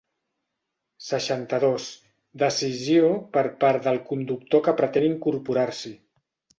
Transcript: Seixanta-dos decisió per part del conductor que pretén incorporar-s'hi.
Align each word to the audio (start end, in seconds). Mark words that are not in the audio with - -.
Seixanta-dos 1.07 1.85
decisió 2.45 3.13
per 3.39 3.47
part 3.63 3.87
del 3.91 4.03
conductor 4.11 4.69
que 4.69 4.79
pretén 4.83 5.11
incorporar-s'hi. 5.15 5.99